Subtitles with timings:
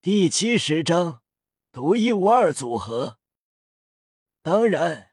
[0.00, 1.22] 第七十章
[1.72, 3.18] 独一无二组合。
[4.42, 5.10] 当然，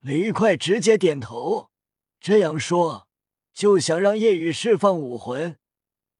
[0.00, 1.70] 李快直接点头，
[2.18, 3.06] 这样说
[3.54, 5.60] 就想让叶雨释放武魂。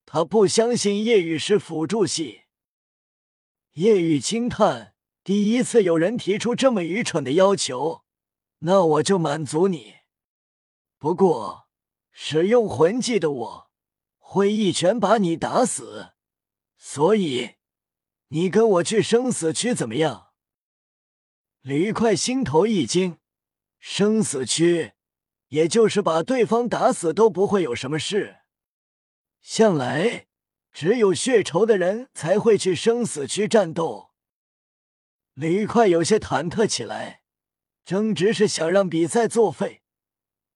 [0.07, 2.43] 他不相信叶雨是辅助系。
[3.73, 8.05] 叶雨轻叹：“第一次有人提出这么愚蠢的要求，
[8.61, 9.95] 那我就满足你。
[10.97, 11.67] 不过，
[12.13, 13.71] 使用魂技的我
[14.19, 16.11] 会一拳把你打死。”
[16.85, 17.55] 所以，
[18.27, 20.33] 你跟我去生死区怎么样？
[21.61, 23.19] 李快心头一惊，
[23.79, 24.93] 生死区，
[25.49, 28.41] 也就是把对方打死都不会有什么事。
[29.41, 30.27] 向来
[30.73, 34.11] 只有血仇的人才会去生死区战斗。
[35.35, 37.23] 李快有些忐忑起来，
[37.85, 39.83] 争执是想让比赛作废，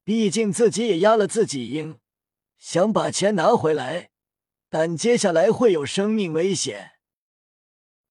[0.03, 2.01] 毕竟自己也压了自己赢，
[2.59, 4.11] 想把钱拿回来。
[4.79, 6.99] 但接下来会有生命危险。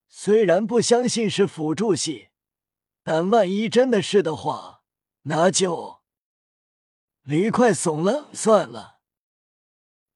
[0.07, 2.29] 虽然不相信是辅助系，
[3.03, 4.81] 但万一真的是的话，
[5.25, 6.01] 那就……
[7.21, 8.98] 李快怂了，算了。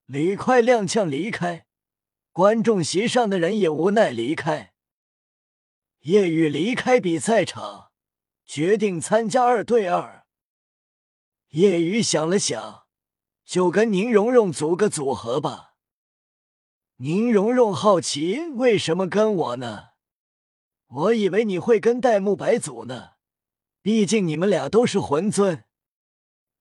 [0.07, 1.67] 李快踉跄离开，
[2.31, 4.73] 观众席上的人也无奈离开。
[5.99, 7.91] 叶雨离开比赛场，
[8.43, 10.25] 决定参加二对二。
[11.49, 12.87] 叶雨想了想，
[13.45, 15.68] 就跟宁荣荣组个组合吧。
[17.01, 19.91] 宁荣荣好奇为什么跟我呢？
[20.87, 23.11] 我以为你会跟戴沐白组呢，
[23.81, 25.63] 毕竟你们俩都是魂尊。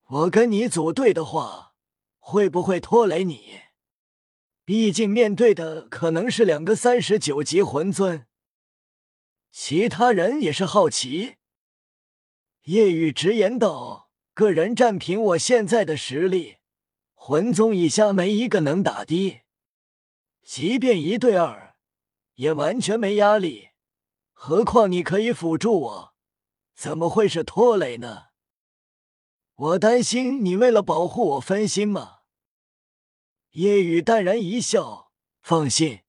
[0.07, 1.75] 我跟你组队的话，
[2.21, 3.63] 会不会拖累你？
[4.65, 8.29] 毕竟面对的可能是两个三十九级魂尊。
[9.51, 11.35] 其他人也是好奇。
[12.67, 16.59] 叶雨直言道：“个人战凭我现在的实力，
[17.15, 19.41] 魂宗以下没一个能打的。”
[20.51, 21.77] 即便一对二，
[22.37, 23.69] 也完全没压力。
[24.33, 26.15] 何况你可以辅助我，
[26.75, 28.29] 怎么会是拖累呢？
[29.55, 32.21] 我担心你为了保护我分心吗？
[33.51, 36.01] 叶雨淡然一笑，放心，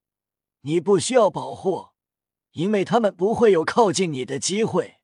[0.62, 1.90] 你不需要保护，
[2.52, 5.02] 因为他们不会有靠近你的机会。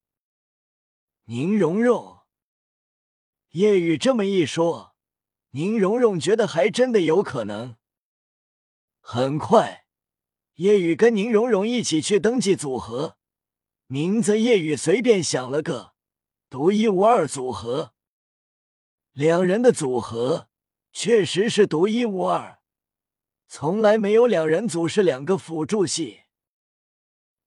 [1.25, 2.19] 宁荣荣，
[3.49, 4.95] 叶雨这么一说，
[5.49, 7.75] 宁荣荣觉得还真的有可能。
[9.07, 9.85] 很快，
[10.55, 13.17] 叶雨跟宁荣荣一起去登记组合，
[13.85, 15.93] 名字叶雨随便想了个
[16.49, 17.93] 独一无二组合。
[19.11, 20.49] 两人的组合
[20.91, 22.59] 确实是独一无二，
[23.47, 26.23] 从来没有两人组是两个辅助系。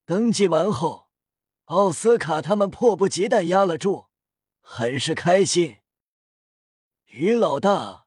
[0.07, 1.09] 登记完后，
[1.65, 4.07] 奥斯卡他们迫不及待压了住，
[4.61, 5.79] 很是开心。
[7.07, 8.07] 于老大，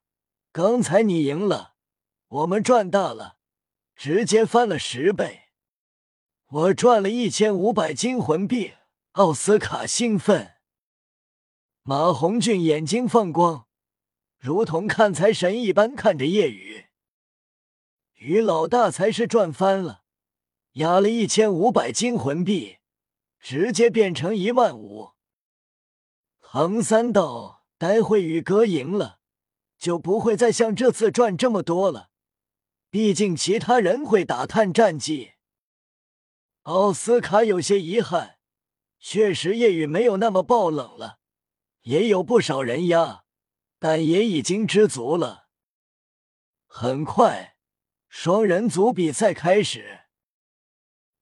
[0.53, 1.75] 刚才你赢了，
[2.29, 3.39] 我们赚大了。
[4.03, 5.41] 直接翻了十倍，
[6.47, 8.73] 我赚了一千五百金魂币。
[9.11, 10.53] 奥斯卡兴奋，
[11.83, 13.67] 马红俊眼睛放光，
[14.39, 16.87] 如同看财神一般看着叶雨。
[18.15, 20.01] 于老大才是赚翻了，
[20.71, 22.77] 压了一千五百金魂币，
[23.39, 25.11] 直接变成一万五。
[26.41, 29.19] 唐三道，待会宇哥赢了，
[29.77, 32.09] 就不会再像这次赚这么多了。
[32.91, 35.31] 毕竟其他人会打探战绩，
[36.63, 38.37] 奥斯卡有些遗憾。
[38.99, 41.19] 确实，夜雨没有那么爆冷了，
[41.83, 43.23] 也有不少人压，
[43.79, 45.47] 但也已经知足了。
[46.67, 47.55] 很快，
[48.09, 50.01] 双人组比赛开始。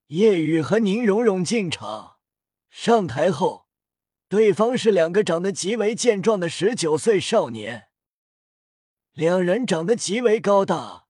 [0.07, 2.17] 夜雨和宁荣荣进场，
[2.71, 3.67] 上台后，
[4.27, 7.89] 对方是两个长得极为健壮的十九岁少年，
[9.13, 11.08] 两人长得极为高大。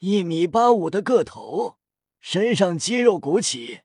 [0.00, 1.76] 一米八五的个头，
[2.20, 3.80] 身上肌肉鼓起，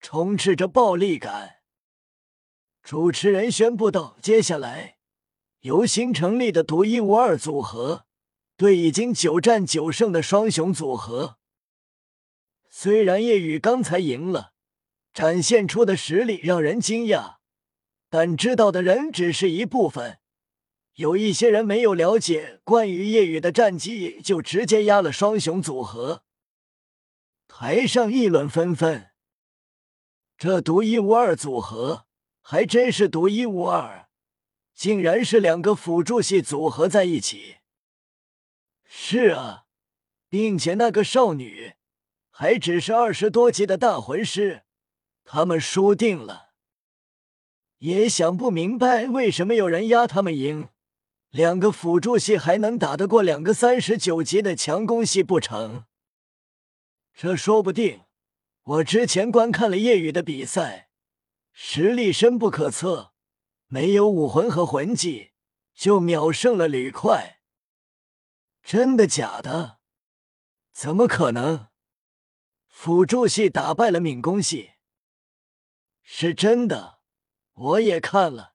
[0.00, 1.56] 充斥着暴力感。
[2.82, 4.96] 主持人宣布道：“接下来，
[5.60, 8.06] 由新成立的独一无二组合
[8.56, 11.36] 对已经九战九胜的双雄组合。
[12.70, 14.54] 虽然叶雨刚才赢了，
[15.12, 17.36] 展现出的实力让人惊讶，
[18.08, 20.19] 但知道的人只是一部分。”
[20.94, 26.24] 有一些人没有了解关于夜雨的战绩，就直接压了双雄组合。
[27.48, 29.10] 台上议论纷纷，
[30.36, 32.06] 这独一无二组合
[32.42, 34.08] 还真是独一无二，
[34.74, 37.56] 竟然是两个辅助系组合在一起。
[38.84, 39.64] 是啊，
[40.28, 41.74] 并且那个少女
[42.30, 44.62] 还只是二十多级的大魂师，
[45.24, 46.50] 他们输定了。
[47.78, 50.68] 也想不明白为什么有人压他们赢。
[51.30, 55.84] 两个辅助系还能打得过两个三十九级的强攻系不成？
[57.14, 58.02] 这说不定。
[58.62, 60.90] 我之前观看了叶雨的比赛，
[61.52, 63.12] 实力深不可测，
[63.66, 65.30] 没有武魂和魂技
[65.74, 67.40] 就秒胜了吕快。
[68.62, 69.78] 真的假的？
[70.72, 71.68] 怎么可能？
[72.66, 74.72] 辅助系打败了敏攻系，
[76.02, 77.00] 是真的。
[77.52, 78.54] 我也看了，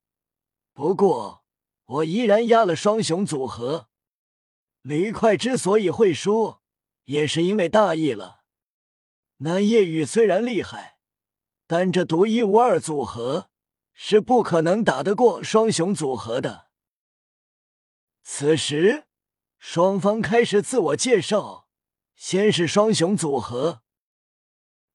[0.74, 1.45] 不过
[1.86, 3.90] 我依然压了双雄组合。
[4.82, 6.58] 吕快之所以会输，
[7.06, 8.44] 也是因为大意了。
[9.38, 10.98] 那夜雨虽然厉害，
[11.68, 13.50] 但这独一无二组合
[13.94, 16.68] 是不可能打得过双雄组合的。
[18.24, 19.06] 此时，
[19.58, 21.68] 双方开始自我介绍，
[22.16, 23.82] 先是双雄组合，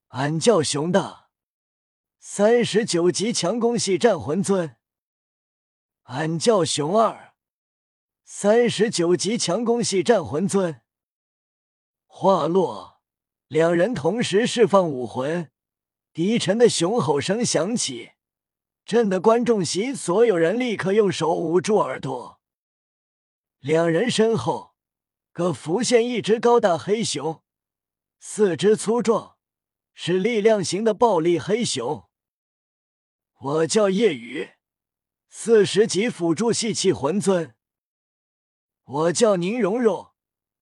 [0.07, 1.29] 俺叫熊大，
[2.19, 4.75] 三十九级强攻系战魂尊；
[6.13, 7.35] 俺叫熊二，
[8.25, 10.81] 三十九级强攻系战魂尊。
[12.05, 13.01] 话落。
[13.47, 15.49] 两人同时释放武魂，
[16.11, 18.11] 低沉的雄吼声响起，
[18.85, 22.41] 震得观众席所有人立刻用手捂住耳朵。
[23.59, 24.73] 两人身后
[25.31, 27.41] 各浮现一只高大黑熊，
[28.19, 29.37] 四肢粗壮，
[29.93, 32.09] 是力量型的暴力黑熊。
[33.39, 34.51] 我叫夜雨，
[35.33, 37.55] 四十级辅助系气魂尊。
[38.83, 40.11] 我叫宁荣荣，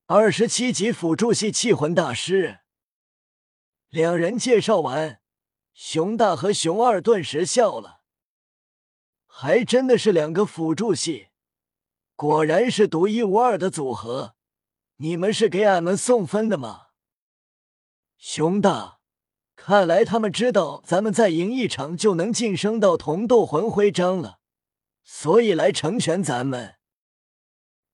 [0.06, 2.60] 二十七级辅助系气魂大师。
[3.88, 5.20] 两人介绍完，
[5.74, 8.02] 熊大和熊二顿时笑了。
[9.26, 11.30] 还真的是两个辅助系，
[12.14, 14.36] 果然是独一无二的组合。
[14.98, 16.90] 你们是给俺们送分的吗？
[18.16, 19.00] 熊大，
[19.56, 24.38] 看来他们知道咱们再赢一场就能晋升到铜斗魂徽章了，
[25.02, 26.76] 所以来成全咱们。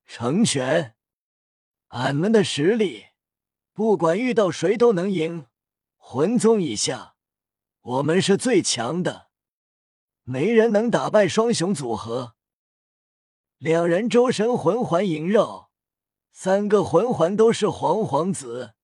[0.04, 0.94] 成全？
[1.88, 3.06] 俺们的实力，
[3.72, 5.46] 不管遇到谁都能赢。
[5.96, 7.16] 魂宗以下，
[7.80, 9.28] 我们是最强的，
[10.22, 12.34] 没人能打败双雄组合。
[13.58, 15.70] 两人周身魂环萦绕，
[16.30, 18.74] 三个魂环都是黄黄紫。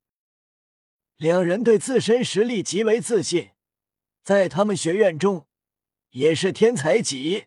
[1.17, 3.51] 两人对自身实力极为自信，
[4.25, 5.47] 在他们学院中
[6.11, 7.47] 也是天才级，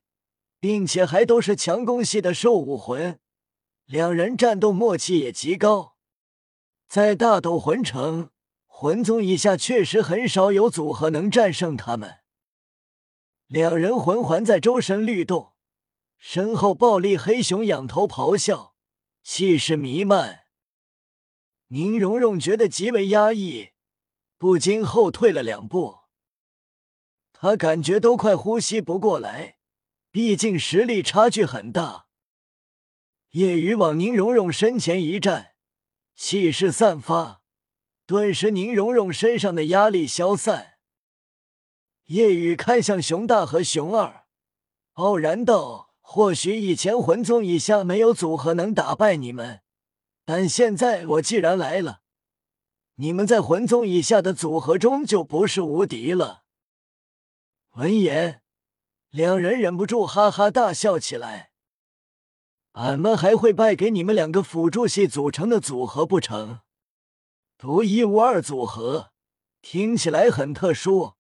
[0.65, 3.19] 并且还都是强攻系的兽武魂。
[3.85, 5.95] 两人战斗默契也极高，
[6.87, 8.31] 在大斗魂城。
[8.65, 12.21] 魂宗以下确实很少有组合能战胜他们。
[13.45, 15.53] 两人魂环在周身律动，
[16.17, 18.73] 身后暴力黑熊仰头咆哮，
[19.21, 20.45] 气势弥漫。
[21.67, 23.69] 宁荣荣觉得极为压抑，
[24.39, 25.99] 不禁后退了两步。
[27.31, 29.54] 他感觉都快呼吸不过来，
[30.15, 32.05] 毕竟实力差距很大。
[33.31, 35.55] 夜雨往宁荣荣身前一站，
[36.15, 37.41] 气势散发。
[38.05, 40.77] 顿时，宁荣荣身上的压力消散。
[42.05, 44.27] 夜雨看向熊大和熊二，
[44.93, 49.63] 傲然道：“或许以前魂宗以下没有组合能打败你们，
[50.23, 52.03] 但现在我既然来了，
[52.95, 56.45] 你们在魂宗以下的组合中就不是无敌了。”
[57.75, 58.43] 闻言，
[59.15, 61.51] 两人忍不住哈哈大笑起来。
[62.73, 66.59] 俺们还会败给你们两个辅助系组成的组合不成？
[67.57, 69.13] 独一无二组合
[69.61, 71.13] 听起来很特殊，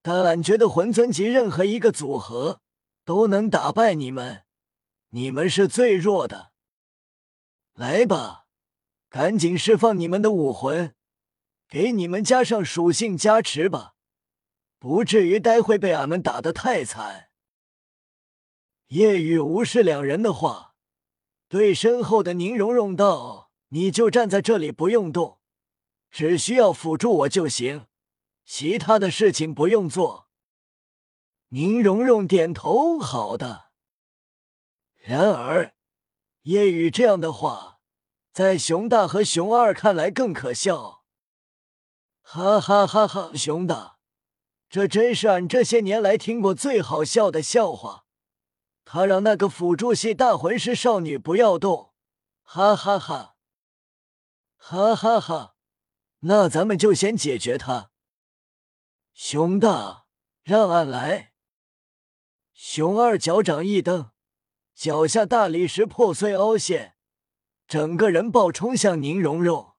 [0.00, 2.62] 但俺觉得魂尊级任何一个组合
[3.04, 4.44] 都能打败你们，
[5.10, 6.52] 你们是最弱的。
[7.74, 8.46] 来吧，
[9.10, 10.94] 赶紧释放你们的武魂，
[11.68, 13.92] 给你们加上属性加持吧，
[14.78, 17.25] 不至于待会被俺们打得太惨。
[18.88, 20.74] 夜雨无视两人的话，
[21.48, 25.40] 对身后的宁荣荣道：“你就站在这里，不用动。”
[26.08, 27.86] 只需要辅助我就行，
[28.44, 30.28] 其他的事情不用做。
[31.48, 33.66] 宁荣荣点头，好的。
[34.94, 35.74] 然而，
[36.42, 37.80] 夜雨这样的话，
[38.32, 41.02] 在熊大和熊二看来更可笑。
[42.22, 43.32] 哈哈哈哈！
[43.34, 43.98] 熊大，
[44.70, 48.05] 这真是俺这些年来听过最好笑的笑话。
[48.88, 51.92] 他让那个辅助系大魂师少女不要动，
[52.42, 53.34] 哈哈哈，
[54.56, 55.56] 哈哈哈。
[56.20, 57.90] 那咱们就先解决他。
[59.12, 60.06] 熊大，
[60.44, 61.32] 让俺来。
[62.52, 64.12] 熊二脚掌一蹬，
[64.72, 66.94] 脚下大理石破碎凹陷，
[67.66, 69.74] 整个人暴冲向宁荣荣。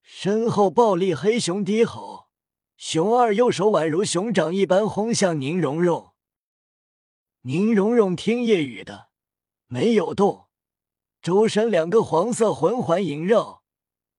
[0.00, 2.30] 身后暴力黑熊低吼，
[2.78, 6.13] 熊二右手宛如熊掌一般轰向宁荣荣。
[7.46, 9.10] 宁荣荣听夜雨的，
[9.66, 10.46] 没有动，
[11.20, 13.62] 周身两个黄色魂环萦绕。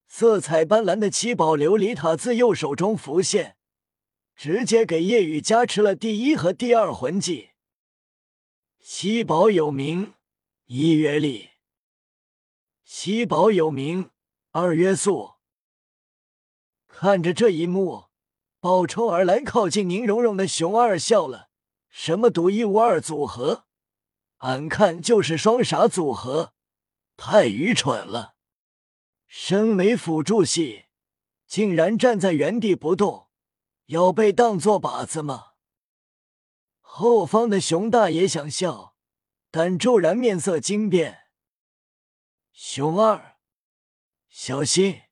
[0.05, 3.57] 色彩斑斓的七宝琉璃塔自右手中浮现，
[4.35, 7.49] 直接给叶雨加持了第一和第二魂技。
[8.79, 10.13] 七宝有名，
[10.65, 11.49] 一曰力；
[12.83, 14.11] 七宝有名，
[14.51, 15.31] 二曰速。
[16.87, 18.05] 看着这一幕，
[18.59, 21.44] 暴冲而来靠近宁荣荣的熊二笑了
[21.97, 23.67] ：“什么独一无二组合？
[24.39, 26.53] 俺看就是双傻组合，
[27.15, 28.35] 太愚蠢了！
[29.27, 30.87] 身为辅助系，
[31.47, 33.29] 竟然站在原地不动，
[33.85, 35.53] 要被当做靶子吗？”
[36.83, 38.97] 后方的熊大爷想笑，
[39.49, 41.29] 但骤然面色惊变
[42.51, 43.37] ：“熊二，
[44.27, 45.03] 小心！”